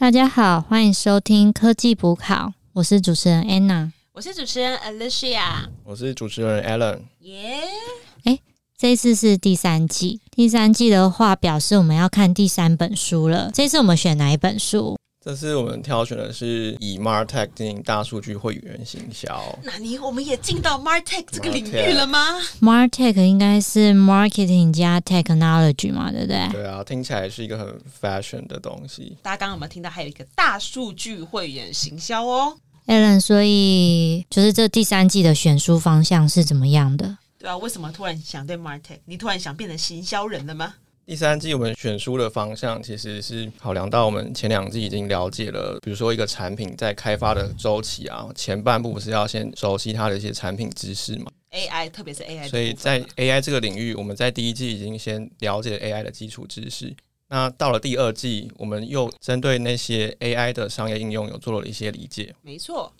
[0.00, 7.00] 大家好，欢迎收听科技补考，我是主持人 Anna，我是主持人 Alicia，我是主持人 Alan。
[7.22, 8.38] 耶！
[8.78, 13.50] 这一次是第三季，第三季的话表示我们要看第三本书了。
[13.52, 14.96] 这次我们选哪一本书？
[15.28, 19.58] 这次我们挑选的是以 Martech 进行大数据会员行销。
[19.62, 26.48] 那你我们也进到 Martech 这个领域了吗？Martech 应该是 marketing 加 technology 嘛，对不对？
[26.50, 29.18] 对啊，听起来是一个很 fashion 的东西。
[29.20, 37.18] 大家刚刚有没有听到还有一个大数据会员行销哦？Alan，所以就是这第三季的选书方向是怎么样的？
[37.38, 39.00] 对啊，为什么突然想对 Martech？
[39.04, 40.76] 你突然想变成行销人了吗？
[41.08, 56.94] 第三季我们选书的方向其实是考量到我们前两季已经了解了，比如说一个产品在开发的周期啊，前半部不是要先熟悉它的一些产品知识嘛，AI，特别是 AI，所以在 AI 这个领域，我们在第一季已经先了解了 AI 的基础知识。
[57.28, 62.34] 那到了第二季，我们又针对那些 AI 的商业应用有做了一些理解。
[62.42, 62.92] 没错，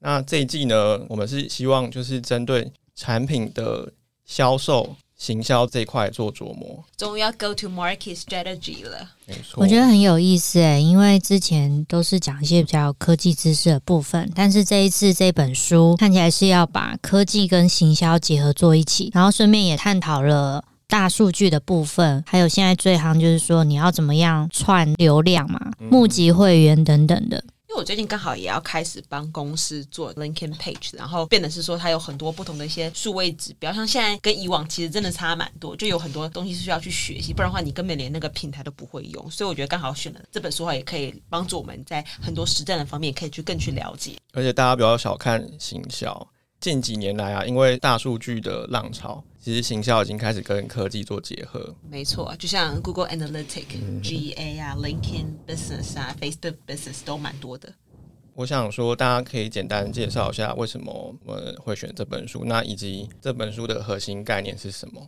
[0.00, 3.92] 那这一季呢，我们是希望就是针对产品的
[4.24, 6.82] 销售、行销这一块做琢磨。
[6.96, 9.08] 终于要 go to market strategy 了。
[9.24, 20.64] 没错，我觉得很有意思诶，因为之前都是讲一些比较科技知识的部分，但是这一次这本书看起来是要把科技跟行销结合做一起，然后顺便也探讨了。
[20.88, 27.42] 大数据的部分，还有现在最行就是说你要怎么样串流量嘛，募集会员等等的。
[27.72, 39.30] 因为我最近刚好也要开始帮公司做 LinkedIn page，然后变的是说它有很多不同的一些数位指标，像现在跟以往其实真的差蛮多，就有很多东西是需要去学习，不然的话你根本连那个平台都不会用。
[39.30, 44.16] 所以我觉得刚好选了这本书的话，也可以帮助我们在很多实战的方面可以去更去了解。
[44.34, 46.28] 而且大家不要小看行销。
[46.62, 51.74] 近几年来啊，因为大数据的浪潮，其实行销已经开始跟科技做结合。
[51.90, 57.72] 没错，就像 Google Analytics、GA 啊、LinkedIn Business 啊、Facebook Business 都蛮多的。
[58.34, 60.92] 我想说，大家可以简单介绍一下为什么
[61.26, 65.02] 我们会选这本书，那以及这本书的核心概念是什么？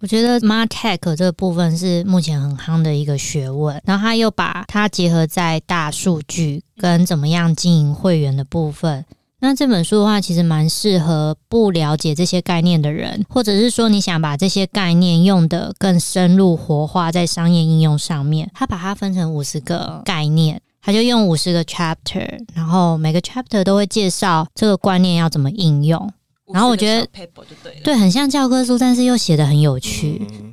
[0.00, 9.04] 我觉得 Martech 这个部分是目前很夯的一个学问，然后他又把它结合在大数据跟怎么样经营会员的部分。
[9.40, 18.50] 那这本书的话，其实蛮适合不了解这些概念的人，或者是说你想把这些概念用的更深入活化在商业应用上面。
[18.52, 26.12] 他把它分成五十个概念，他就用五十个 chapter，然后每个 chapter 都会介绍这个观念要怎么应用。
[26.52, 27.80] 然后我觉得50个小 paper 就对。
[27.84, 30.26] 对，很像教科书，但是又写的很有趣。
[30.32, 30.47] 嗯，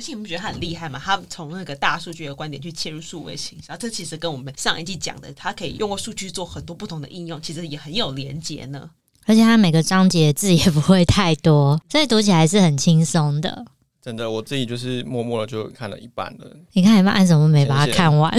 [0.00, 0.98] 而且你不觉得他很厉害吗？
[1.04, 8.88] 他从那个大数据的观点去切入数位行销，这其实跟我们上一季讲的，他可以用过数据做很多不同的应用，其实也很有连结呢。
[9.26, 13.66] 而且他每个章节字也不会太多，所以读起来是很轻松的。
[14.02, 18.32] 真的，我自己就是默默的就看了一半了，你看一半，按什么没把它看完？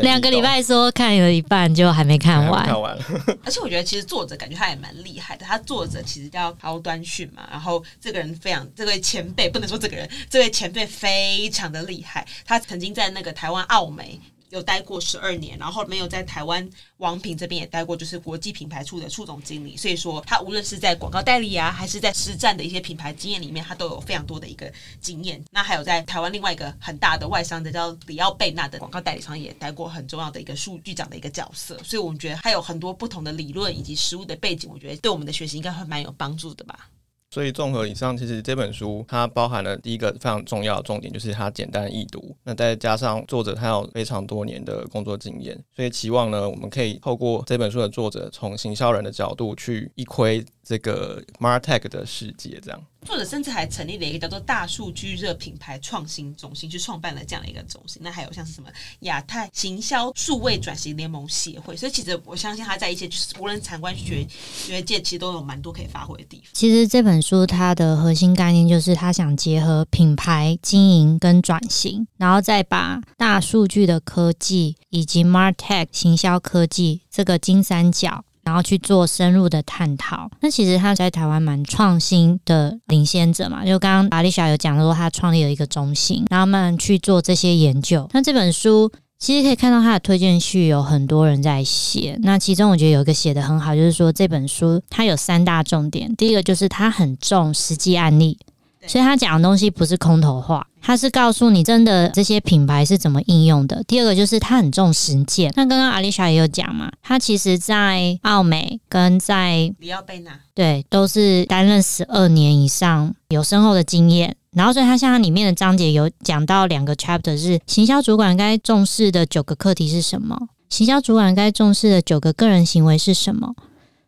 [0.00, 2.64] 两个礼拜说看了一半，就还没看完。
[2.64, 3.04] 看完了。
[3.44, 14.18] 而且我觉得其实作者感觉他也蛮厉害的，他作者其实叫高端训嘛，然后这个人非常，这位前辈不能说这个人，这位前辈非常的厉害，他曾经在那个台湾澳美。
[14.54, 19.76] 有待过十二年，然后没有在台湾王品这边也待过，就是国际品牌处的处总经理。
[19.76, 25.44] 所以说，他无论是在广告代理啊，还是在实战的一些品牌经验里面，他都有非常多的一个经验。
[25.50, 31.76] 那还有在台湾另外一个很大的外商的叫里奥贝纳的广告代理商，也待过很重要的一个数据长的一个角色。
[31.82, 36.88] 所以我们觉得他有很多不同的理论以及实务的背景，我觉得对我们的学习应该会蛮有帮助的吧。
[37.34, 42.32] 所以综合以上，其实这本书它包含了第一个非常重要的重点，就是它简单易读。
[42.44, 52.80] 那再加上作者他有非常多年的工作经验，所以期望呢，我们可以透过这本书的作者从行销人的角度去一窥这个 Martech 的世界，这样。
[53.04, 58.00] 作者甚至还成立了一个叫做大数据热品牌创新中心，去创办了这样的一个中心。
[58.02, 58.68] 那还有像是什么
[59.00, 66.46] 亚太行销数位转型联盟协会，所以其实我相信他在一些就是无论产官学学界，其实都有蛮多可以发挥的地方。
[66.52, 78.24] 其实这本书它的核心概念就是他想结合品牌经营跟转型，然后再把大数据的科技以及 Martech 行销科技这个金三角。
[78.44, 80.30] 然后去做深入的探讨。
[80.40, 88.08] 那其实他在台湾蛮创新的领先者嘛，就刚刚阿丽莎有讲说，他创立了一个中心，然后慢去做这些研究。
[88.12, 98.36] 那这本书其实可以看到他的推荐序有很多人在写，那其中我觉得有一个写的很好，就是说这本书它有三大重点，第一个就是它很重实际案例。
[98.86, 103.82] 所以他讲的东西不是空头话，他是告诉你真的这些品牌是怎么应用的。
[103.84, 105.52] 第二个就是他很重实践。
[105.56, 114.36] 那刚刚阿丽莎也有讲嘛，他其实在澳美跟在里奥贝纳，对都是担任十二年以上，有深厚的经验。
[114.52, 120.38] 然后所以它像它里面的章节有讲到两个 chapter 是行销主管该重视的九个课题是什么，
[120.68, 123.56] 行销主管该重视的九个个人行为是什么。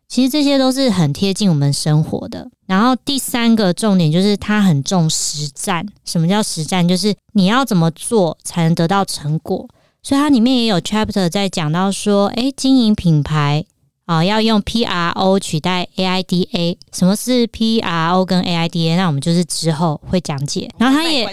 [0.07, 2.49] 其实这些都是很贴近我们生活的。
[2.65, 5.85] 然后第三个重点就是它很重实战。
[6.05, 6.87] 什么叫实战？
[6.87, 9.67] 就是你要怎么做才能得到成果。
[10.03, 13.65] 所以它里面也有 chapter 在讲到说，诶，经营品牌
[14.05, 16.77] 啊，要用 P R O 取代 A I D A。
[16.93, 18.95] 什么是 P R O 跟 A I D A？
[18.95, 20.69] 那我们就是之后会讲解。
[20.77, 21.27] 然后它也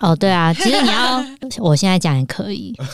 [0.00, 1.22] 哦，对啊，其实你要
[1.58, 2.74] 我现在讲也可以。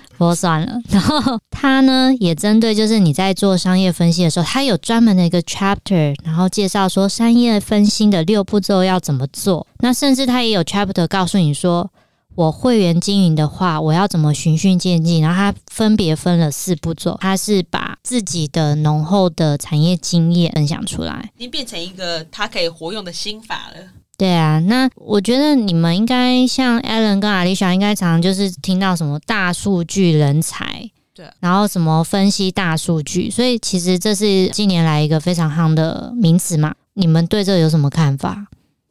[0.20, 9.66] 说算了，然后他呢也针对就是你在做商业分析的时候，他有专门的一个 chapter，然后介绍说商业分析的六步骤要怎么做。
[9.78, 11.90] 那甚至他也有 chapter 告诉你说，
[12.34, 15.22] 我会员经营的话，我要怎么循序渐进。
[15.22, 23.76] 然后他分别分了四步骤，他是把自己的浓厚的产业经验分享出来，已经变成一个他可以活用的心法了。
[24.20, 36.74] 对啊，那我觉得你们应该像 Alan 跟 Alicia，应该常常就是听到什么大数据人才，对，然后什么分析大数据，所以其实这是近年来一个非常夯的名词嘛。
[36.92, 38.46] 你们对这有什么看法？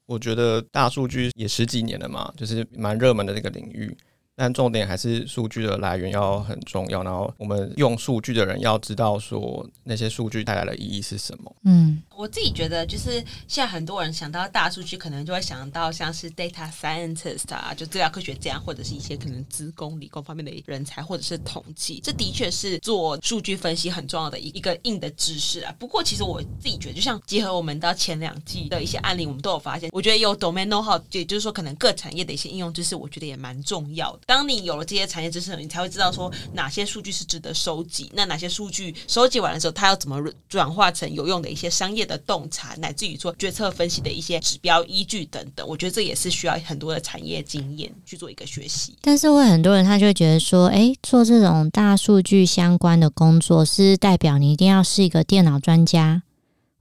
[0.07, 3.95] 我觉得大数据也十几年了嘛，就是蛮热门的这个领域。
[4.35, 11.53] 但重点还是数据的来源要很重要，然后我们用数据的人要知道说那些数据带来的意义是什么。
[11.65, 25.73] 嗯，我自己觉得就是现在很多人想到大数据，可能就会想到像是 data scientist 啊，就资料科学家，或者是一些可能资工、理工方面的人才，或者是统计，这的确是做数据分析很重要的一一个硬的知识啊。
[25.79, 34.23] 不过其实我自己觉得，就像结合我们到前两季的一些案例，我们都有发现，我觉得有 domain know how，也就是说可能各产业的一些应用知识，我觉得也蛮重要的。
[34.25, 45.65] 当你有了这些产业知识，你才会知道说哪些数据是值得收集，那哪些数据收集完的时候，它要怎么转化成有用的一些商业的洞察，乃至于做决策分析的一些指标依据等等。
[45.67, 48.95] 我觉得这也是需要很多的产业经验去做一个学习。
[49.01, 56.23] 但是会很多人他就会觉得说，哎，做这种大数据相关的工作，是代表你一定要是一个电脑专家。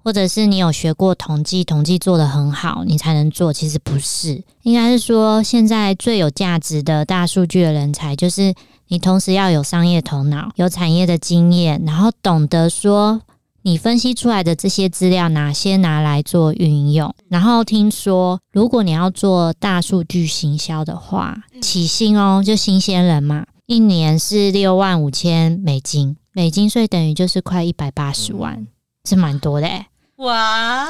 [0.05, 3.53] 或者是你有学过统计，统计做得很好，你才能做。
[3.53, 8.55] 其实不是，应该是说现在最有价值的大数据的人才，就是
[8.87, 13.21] 你同时要有商业头脑，有产业的经验，然后懂得说
[13.69, 17.15] 你分析出来的这些资料哪些拿来做运用。
[17.29, 28.67] 然后听说，如果你要做大数据行销的话，起薪哦，就新鲜人嘛，一年是六万五千美金，美金税等于就是快一百八十万，
[29.07, 29.85] 是蛮多的诶。
[30.17, 30.89] 哇！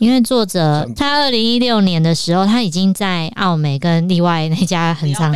[0.00, 5.32] 因为作者他二零一六年的时候，他已经在澳美跟另外那家很长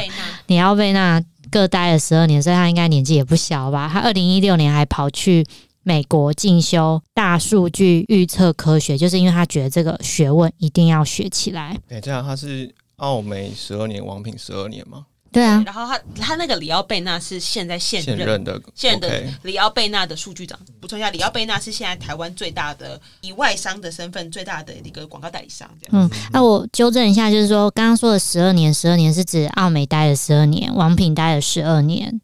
[0.48, 3.88] 里奥贝纳各待了十二年，所以他应该年纪也不小吧？
[3.90, 5.46] 他二零一六年还跑去
[5.84, 11.78] 美国进修大数据预测科学，就是因为他觉得这个学问一定要学起来。
[11.88, 15.06] 对，这样他是澳美十二年，王品十二年吗？
[15.30, 20.56] 对啊，然后他他那个里奥贝纳是现在现任的现任的里奥贝纳的数据长。
[20.80, 25.68] 补充一下，里奥贝纳是现在台湾最大的以外商的身份最大的一个广告代理商。
[25.82, 32.20] 这样，嗯，那我纠正一下，就是说刚刚说的十二年，十二年是指奥美待了十二年，王品待了十二年，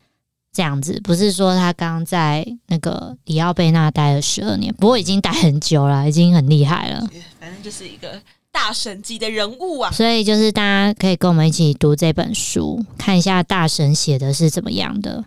[0.52, 7.06] 这样子，不是说他刚刚在那个里奥贝纳待了十二年，不过已经待很久了，已经很厉害了。
[7.38, 8.20] 反正就是一个。
[8.52, 15.24] 大神级的人物啊，所以就是大家可以跟我们一起读这本书，看一下大神写的是怎么样的。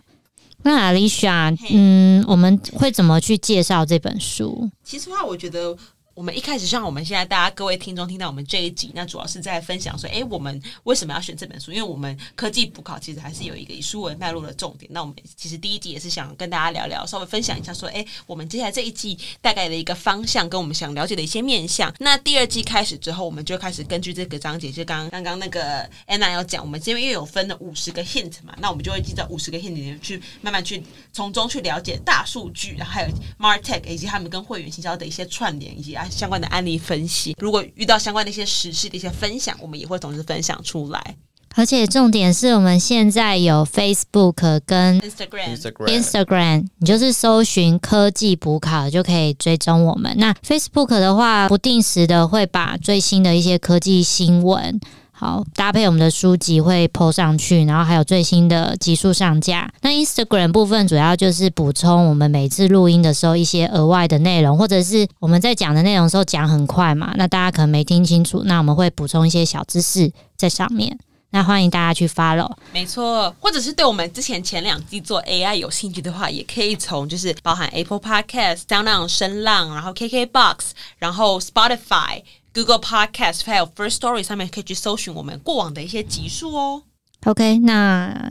[0.62, 4.70] 那 Alicia，嗯，我们会怎么去介绍这本书？
[4.84, 5.74] 其实话，我觉得。
[6.14, 11.72] 我们一开始像我们现在大家各位听众听到我们这一集，那主要是在分享说，哎，我们为什么要选这本书？
[11.72, 14.88] 因为我们科技补考其实还是有一个以书为脉络的重点。
[14.92, 21.92] 那我们其实第一集也是想跟大家聊聊，稍微分享一下说，哎，我们接下来这一季大概的一个方向，跟我们想了解的一些面向。
[21.98, 30.80] 那第二季开始之后，我们就开始根据这个章节，就刚刚刚刚那个 Anna 要讲，我们这边又有分了五十个 hint 嘛，那我们就会记在五十个 hint 里面去慢慢去
[31.12, 36.74] 从中去了解大数据，然后还有 Martech 以及他们跟会员行销的一些串联，以及啊相关的案例。
[36.78, 41.16] 分析，如果遇到相关的一些实事的一些分享，我们也会同时分享出来。
[41.56, 50.12] 而且重点是我们现在有 Facebook 跟 Instagram，Instagram，你就是搜寻科技补考就可以追踪我们。
[50.18, 54.80] 那 Facebook 的话，不定时的会把最新的一些科技新闻。
[55.16, 59.72] 好，搭配我们的书籍会 PO 上去，然后还有最新的集数上架。
[59.80, 70.98] 那 Instagram 部分主要就是补充我们每次录音的时候一些额外的内容，或者是我们在讲的内容时候讲很快嘛，那大家可能没听清楚，那我们会补充一些小知识在上面。
[71.30, 80.56] 那欢迎大家去 follow，没错，或者是对我们之前前两季做 AI 有兴趣的话，也可以从就是包含 Apple Podcast、SoundOn、声浪，然后 KKBox，
[80.98, 82.22] 然后 Spotify。
[82.54, 86.84] Google Podcast 还有 First Story 上面可以去搜寻我们过往的一些集数哦。
[87.24, 88.30] OK，那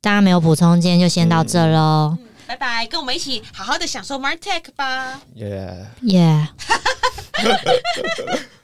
[0.00, 2.16] 大家没有补充，今天就先到这喽。
[2.20, 5.20] 嗯，拜拜，跟我们一起好好的享受 Martech 吧。
[5.34, 6.48] 耶、耶、